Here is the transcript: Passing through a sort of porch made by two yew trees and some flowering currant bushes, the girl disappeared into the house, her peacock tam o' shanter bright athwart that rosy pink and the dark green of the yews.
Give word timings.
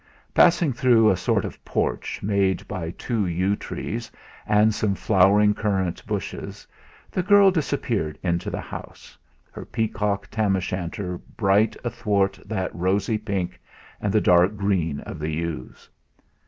Passing 0.33 0.73
through 0.73 1.11
a 1.11 1.15
sort 1.15 1.45
of 1.45 1.63
porch 1.63 2.23
made 2.23 2.67
by 2.67 2.89
two 2.89 3.27
yew 3.27 3.55
trees 3.55 4.11
and 4.47 4.73
some 4.73 4.95
flowering 4.95 5.53
currant 5.53 6.03
bushes, 6.07 6.65
the 7.11 7.21
girl 7.21 7.51
disappeared 7.51 8.17
into 8.23 8.49
the 8.49 8.61
house, 8.61 9.15
her 9.51 9.63
peacock 9.63 10.27
tam 10.31 10.55
o' 10.55 10.59
shanter 10.59 11.19
bright 11.37 11.77
athwart 11.83 12.39
that 12.47 12.73
rosy 12.73 13.19
pink 13.19 13.61
and 14.01 14.11
the 14.11 14.19
dark 14.21 14.55
green 14.57 15.01
of 15.01 15.19
the 15.19 15.29
yews. 15.29 15.87